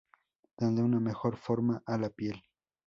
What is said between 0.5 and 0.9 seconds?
Dando